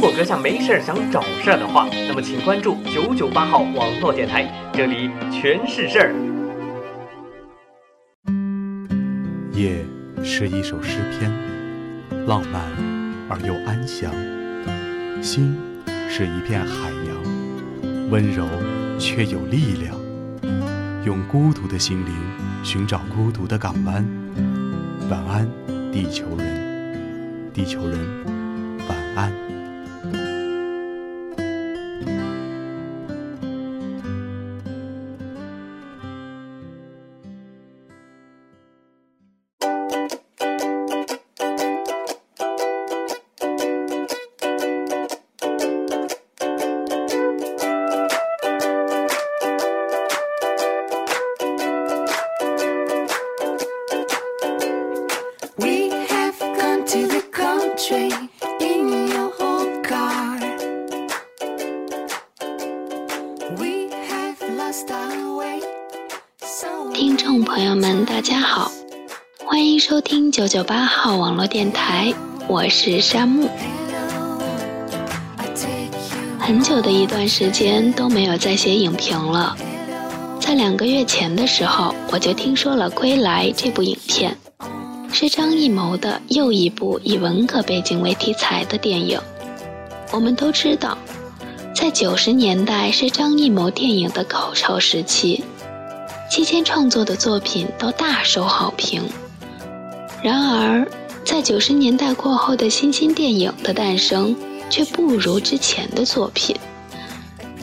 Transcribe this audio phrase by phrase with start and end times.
[0.00, 6.14] 如果阁下没事儿想找事儿的话，那么请关注九九八号网络电台，这里全是事儿。
[9.52, 9.84] 夜
[10.24, 11.30] 是一首诗篇，
[12.26, 12.62] 浪漫
[13.28, 14.10] 而又安详；
[15.22, 15.54] 心
[16.08, 18.48] 是一片海洋，温柔
[18.98, 19.94] 却有力量。
[21.04, 22.14] 用孤独的心灵
[22.64, 24.02] 寻找孤独的港湾。
[25.10, 25.46] 晚安，
[25.92, 27.98] 地球人，地球人，
[28.88, 29.59] 晚安。
[70.50, 72.12] 九八号网络电台，
[72.48, 73.48] 我是山木。
[76.40, 79.56] 很久的一段时间都没有再写影评了，
[80.40, 84.36] 在两个月前的时候，我就听说了《归来》这部影片，
[85.12, 89.20] 是张艺谋的又一部以文革背景为题材的电影。
[90.10, 90.98] 我们都知道，
[91.72, 95.44] 在九十年代是张艺谋电影的高潮时期。
[96.28, 99.04] 期间创作的作品都大受好评，
[100.22, 100.86] 然而
[101.24, 104.36] 在九十年代过后的新兴电影的诞生
[104.68, 106.54] 却不如之前的作品，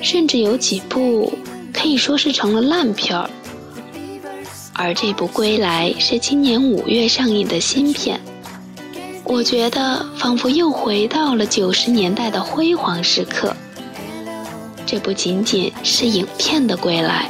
[0.00, 1.32] 甚至有几部
[1.72, 3.28] 可以说是成了烂片儿。
[4.72, 8.20] 而这部《归来》是今年五月上映的新片，
[9.24, 13.54] 我觉得仿佛又回到了九十年代的辉煌时刻。
[14.84, 17.28] 这不仅仅是影片的归来。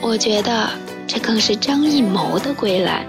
[0.00, 0.70] 我觉得，
[1.06, 3.06] 这更是张艺谋的归来。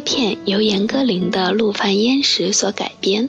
[0.00, 3.28] 该片由严歌苓的《陆犯焉识》所改编。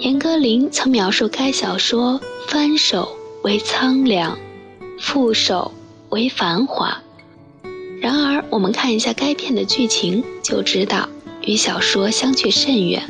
[0.00, 4.36] 严歌苓曾描述该小说翻手为苍凉，
[5.00, 5.70] 覆手
[6.08, 7.00] 为繁华。
[8.00, 11.08] 然而，我们看一下该片的剧情，就知道
[11.42, 13.08] 与小说相去甚远。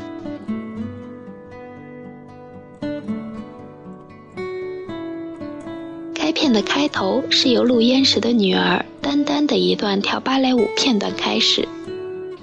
[6.12, 11.66] 该片的开头是由陆焉识的女儿丹丹的一段跳芭蕾舞片段开始。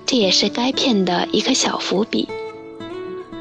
[0.06, 2.28] 这也是该片的一个小伏笔。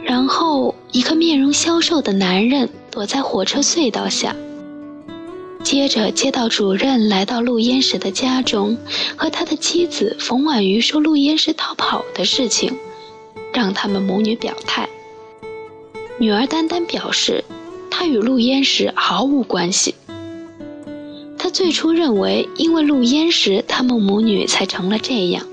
[0.04, 4.34] 然后，一个面容消瘦的男人躲在火车隧道下。
[5.62, 8.76] 接着，街道主任来到陆焉识的家中，
[9.16, 12.76] 和他的妻子冯婉瑜说陆焉识逃跑的事情，
[13.54, 14.88] 让他们母女表态。
[16.18, 17.44] 女儿丹丹表示，
[17.90, 19.94] 她与陆焉识毫无关系。
[21.38, 25.46] 她最初认为，因为陆焉识，他们母女才成了这样。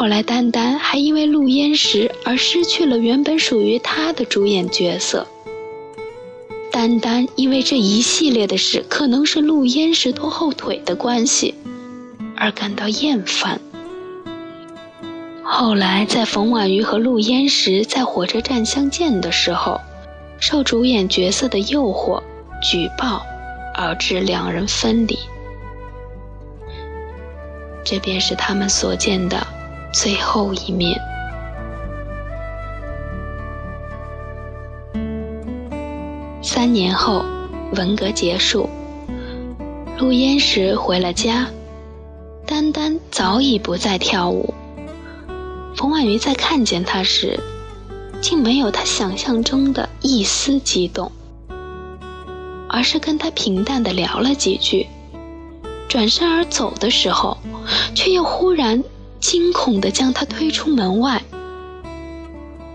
[0.00, 5.26] 后来，丹丹还因为陆焉识而失去了原本属于她的主演角色。
[6.72, 11.54] 单单因为这一系列的事可能是陆焉识拖后腿的关系，
[12.34, 13.60] 而感到厌烦。
[15.42, 19.78] 后来，在冯婉瑜和陆焉识在火车站相见的时候，
[20.40, 22.22] 受主演角色的诱惑，
[22.62, 23.22] 举报，
[23.74, 25.18] 而致两人分离。
[27.84, 29.46] 这便是他们所见的
[29.92, 30.98] 最后一面。
[36.42, 37.24] 三年后，
[37.74, 38.68] 文革结束，
[39.98, 41.48] 陆焉识回了家，
[42.46, 44.54] 丹丹早已不再跳舞。
[45.76, 47.38] 冯婉瑜在看见他时，
[48.20, 51.10] 竟没有他想象中的一丝激动，
[52.68, 54.86] 而是跟他平淡的聊了几句，
[55.88, 57.38] 转身而走的时候，
[57.94, 58.82] 却又忽然
[59.20, 61.22] 惊恐的将他推出门外。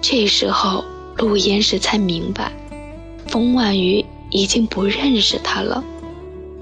[0.02, 0.86] 这时候，
[1.18, 2.52] 陆焉识才明白。
[3.28, 5.84] 冯婉瑜已经不认识他了，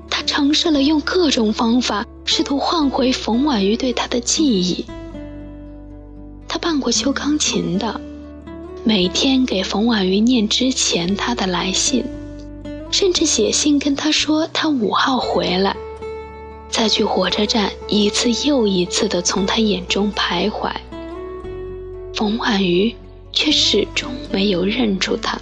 [0.09, 4.85] 他尝试了用各种方法，试图换回冯婉瑜对他的记忆。
[6.47, 7.99] 他办过修钢琴的，
[8.85, 12.05] 每天给冯婉瑜念之前他的来信，
[12.91, 15.75] 甚至写信跟他说他五号回来，
[16.73, 20.71] 再去火车站一次又一次的从他眼中徘徊。
[22.15, 22.95] 冯婉瑜
[23.31, 25.39] 却始终没有认出他。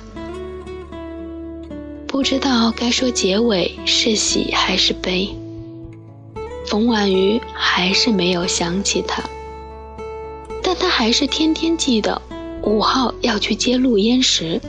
[2.06, 5.34] 不知道该说结尾是喜还是悲。
[6.68, 9.24] 冯婉瑜还是没有想起他，
[10.62, 12.22] 但他还是天天记得
[12.64, 14.60] 五号要去接陆焉识，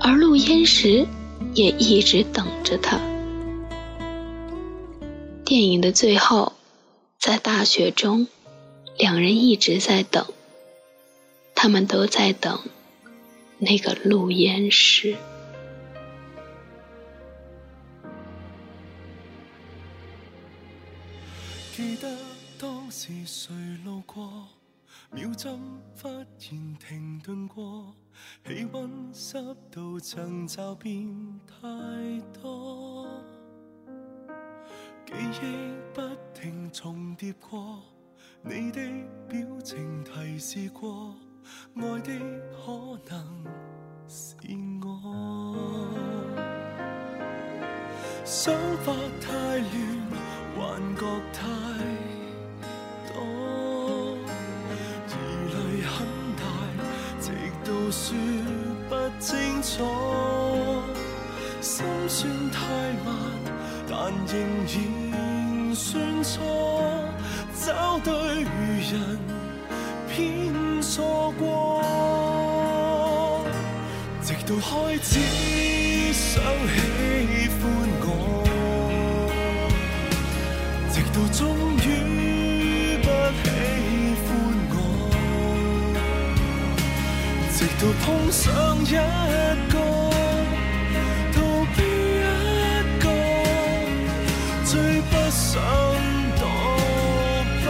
[0.00, 1.04] 而陆焉识
[1.54, 3.00] 也一直等着他。
[5.50, 6.52] 电影的最后，
[7.18, 8.28] 在大雪中，
[8.96, 10.24] 两人一直在等，
[11.56, 12.60] 他们都在等
[13.58, 15.16] 那个陆焉识。
[21.74, 22.16] 记得
[22.56, 23.52] 当时谁
[23.84, 24.46] 路过，
[25.10, 25.58] 秒针
[26.00, 27.92] 忽然停顿过，
[28.46, 29.36] 气温湿
[29.72, 31.66] 度曾骤变太
[32.40, 33.08] 多，
[35.12, 36.00] 记忆不
[36.32, 37.82] 停重叠过，
[38.42, 38.80] 你的
[39.28, 41.14] 表情提示过，
[41.76, 42.12] 爱的
[42.50, 43.44] 可能
[44.06, 44.34] 是
[44.82, 44.88] 我，
[48.24, 48.54] 想
[48.84, 50.10] 法太乱。
[50.56, 51.46] 幻觉太
[53.08, 53.16] 多，
[55.08, 55.10] 疑
[55.48, 56.42] 虑很大，
[57.18, 57.26] 直
[57.64, 58.04] 到说
[58.88, 59.72] 不清楚。
[61.62, 62.18] 心算
[62.50, 62.58] 太
[63.04, 63.08] 慢，
[63.90, 63.98] 但
[64.28, 64.38] 仍
[64.70, 66.38] 然算错。
[67.66, 68.12] 找对
[68.44, 69.18] 人，
[70.08, 71.42] 偏错过。
[74.22, 74.70] 直到开
[75.02, 75.10] 始
[76.12, 76.40] 想
[76.72, 76.78] 喜
[77.58, 77.60] 欢
[78.00, 78.06] 我。
[80.92, 81.40] 直到终
[81.78, 81.86] 于
[83.02, 83.06] 不
[83.42, 83.44] 喜
[84.24, 84.28] 欢
[84.72, 84.78] 我，
[87.52, 88.40] 直到碰上
[88.86, 88.88] 一
[95.52, 95.60] 想
[96.38, 96.46] 躲
[97.64, 97.66] 不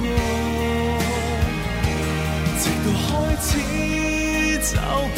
[0.00, 0.02] 过，
[2.58, 3.08] 直到开
[3.40, 3.48] 始
[4.74, 4.74] 找
[5.14, 5.16] 不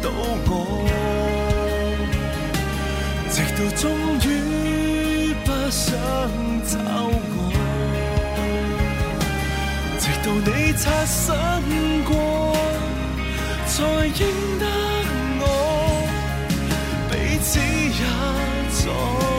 [0.00, 0.06] 到
[0.46, 0.48] 我，
[3.28, 3.84] 直到终
[4.22, 4.24] 于
[5.44, 5.84] 不想。
[6.66, 6.78] 找
[7.36, 7.38] 我，
[10.00, 11.24] 直到你擦身
[12.04, 12.10] 过，
[13.66, 13.74] 才
[14.18, 14.20] 认
[14.58, 14.64] 得
[15.40, 15.44] 我，
[17.08, 18.00] 彼此也
[18.70, 19.35] 在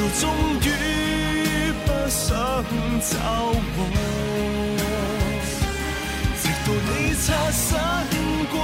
[0.00, 0.24] 到终
[0.62, 0.66] 于
[1.84, 2.32] 不想
[3.02, 3.12] 找
[3.76, 3.78] 我，
[6.40, 7.68] 直到你擦身
[8.50, 8.56] 过，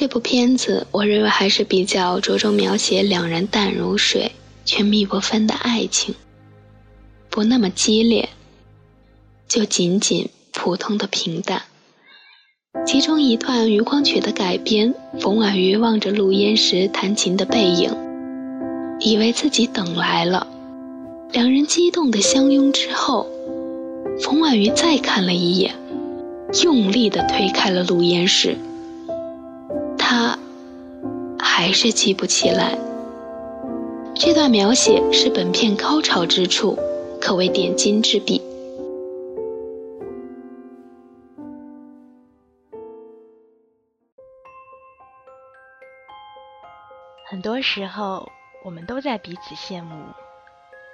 [0.00, 4.32] 这部片子，我认为还是比较着重描写两人淡如水
[4.64, 6.14] 却密不分的爱情，
[7.28, 8.30] 不那么激烈，
[9.46, 11.64] 就仅仅普通的平淡。
[12.86, 17.94] 其中一段余光曲的改编，冯婉瑜望着陆焉识弹琴的背影，
[19.00, 20.46] 以为自己等来了。
[21.30, 23.26] 两人激动的相拥之后，
[24.22, 25.74] 冯婉瑜再看了一眼，
[26.64, 28.56] 用力的推开了陆焉识。
[30.10, 30.36] 他
[31.38, 32.76] 还是记不起来。
[34.12, 36.76] 这段描写是本片高潮之处，
[37.20, 38.42] 可谓点睛之笔。
[47.28, 48.28] 很多时候，
[48.64, 49.94] 我们都在彼此羡慕。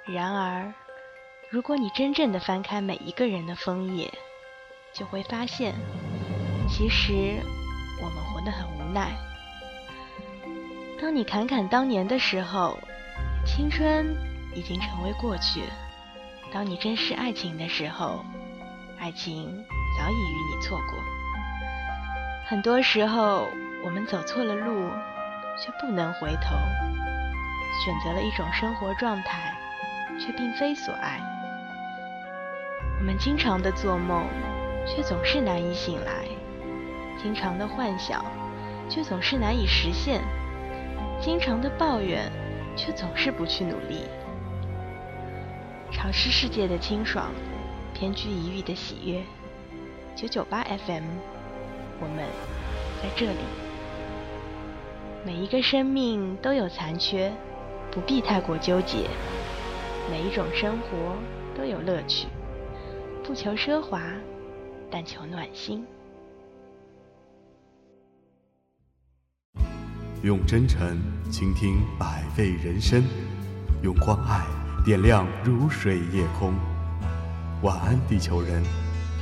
[0.05, 0.71] 然而，
[1.49, 4.13] 如果你真正的翻开每一个人的枫叶，
[4.93, 5.73] 就会发现，
[6.69, 7.41] 其实
[8.01, 8.87] 我们活得很无。
[8.93, 9.11] 奈。
[10.99, 12.79] 当你侃侃当年的时候，
[13.45, 14.15] 青春
[14.55, 15.61] 已经成为过去；
[16.51, 18.23] 当你珍视爱情的时候，
[18.99, 19.63] 爱情
[19.97, 20.99] 早已与你错过。
[22.47, 23.47] 很多时候，
[23.83, 24.89] 我们走错了路，
[25.63, 26.55] 却不能回头；
[27.85, 29.55] 选择了一种生活状态，
[30.19, 31.19] 却并非所爱。
[32.99, 34.25] 我们经常的做梦，
[34.87, 36.23] 却总是难以醒来；
[37.21, 38.23] 经常的幻想。
[38.89, 40.21] 却总是难以实现，
[41.19, 42.31] 经常的抱怨，
[42.73, 44.03] 却总是不去努力。
[45.91, 47.33] 尝试世界的清爽，
[47.93, 49.21] 偏居一隅的喜悦。
[50.15, 51.03] 九九八 FM，
[51.99, 52.25] 我们
[53.03, 53.39] 在这里。
[55.25, 57.29] 每一个生命都有残缺，
[57.91, 58.99] 不必太过纠结。
[60.09, 61.17] 每一种生活
[61.57, 62.27] 都有乐趣，
[63.21, 64.01] 不求奢华，
[64.89, 65.85] 但求暖心。
[70.23, 73.03] 用真诚倾听百味人生，
[73.83, 74.43] 用关爱
[74.83, 76.53] 点亮如水夜空。
[77.61, 78.63] 晚安，地球人，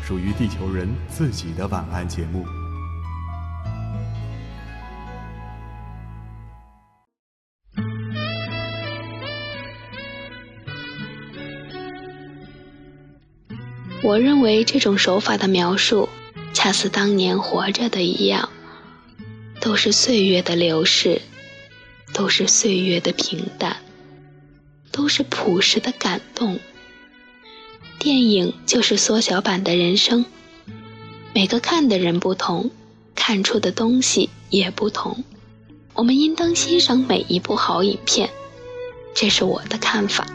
[0.02, 2.46] 属于地球人自己的晚安节目。
[14.02, 16.08] 我认为这种手法的描述，
[16.54, 18.50] 恰似当年活着的一样。
[19.66, 21.24] 都是岁月的流逝，
[22.14, 23.78] 都是岁月的平淡，
[24.92, 26.60] 都是朴实的感动。
[27.98, 30.24] 电影就是缩小版的人生，
[31.34, 32.70] 每个看的人不同，
[33.16, 35.24] 看出的东西也不同。
[35.96, 38.30] 我们应当欣赏每一部好影片，
[39.16, 40.28] 这是我的看法。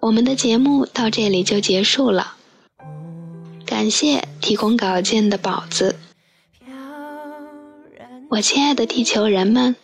[0.00, 2.34] 我们的节目到这里就结束了，
[3.64, 5.96] 感谢提供稿件的宝子。
[8.30, 9.76] 我亲爱的地球人们，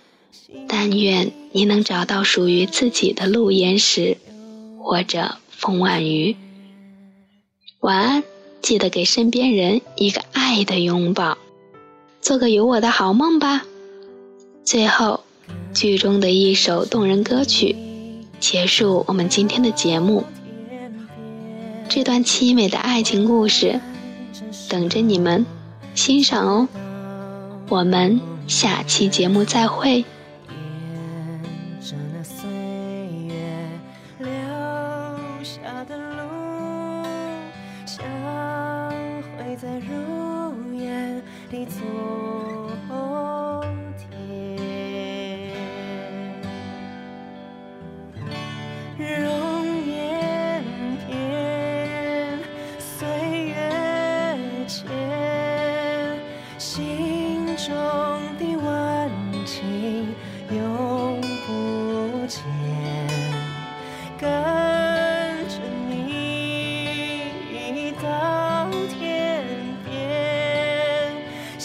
[0.69, 4.17] 但愿你能找到属于自己的路岩石，
[4.79, 6.37] 或者风婉鱼。
[7.81, 8.23] 晚安，
[8.61, 11.39] 记得给身边人一个爱的拥抱，
[12.21, 13.65] 做个有我的好梦吧。
[14.65, 15.25] 最后，
[15.73, 17.75] 剧中的一首动人歌曲
[18.41, 20.25] 结束我们今天的节目。
[21.89, 23.79] 这段凄美的爱情故事，
[24.69, 25.45] 等着你们
[25.95, 26.69] 欣赏哦。
[27.69, 30.05] 我们下期节目再会。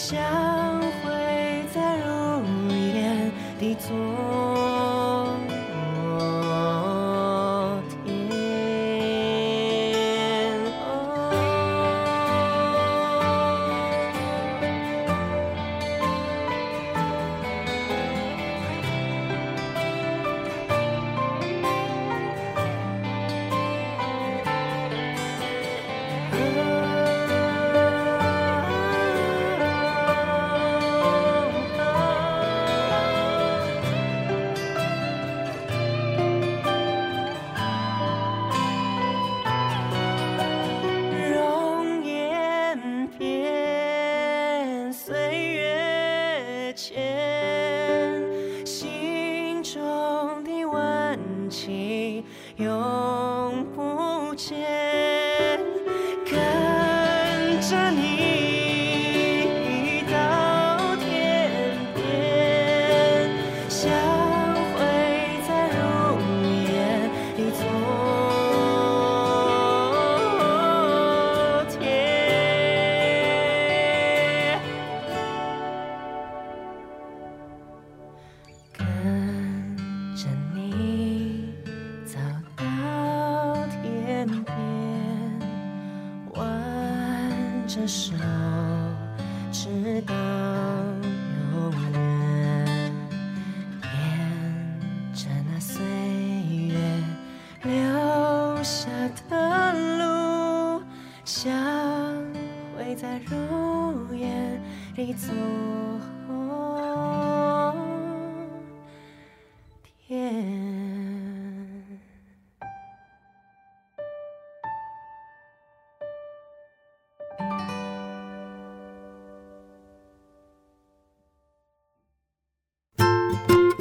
[0.06, 0.45] 想
[87.88, 88.45] 着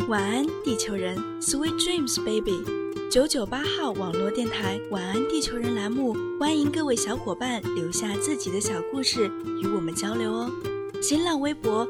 [0.07, 2.63] 晚安，地球人，Sweet Dreams Baby。
[3.11, 9.31] 九九八号网络电台“晚安地球人”栏目，欢迎各位小伙伴留下自己的小故事
[9.63, 10.51] 与我们交流哦。
[11.01, 11.89] 新浪微博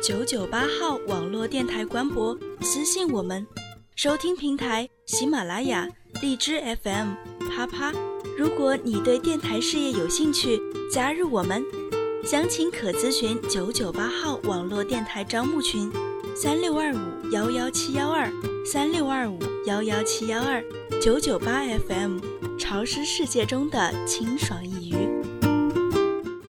[0.00, 3.44] 九九八号网络电台官博私信我们。
[3.96, 5.88] 收听平台：喜马拉雅、
[6.22, 7.08] 荔枝 FM、
[7.50, 7.92] 啪啪。
[8.38, 11.64] 如果你对电台事业有兴趣，加入我们，
[12.22, 15.90] 详情可咨询九九八号网络电台招募群。
[16.42, 18.32] 三六二五幺幺七幺二，
[18.64, 20.64] 三六二五幺幺七幺二，
[20.98, 22.18] 九九八 FM，
[22.58, 24.79] 潮湿世界中的清爽一。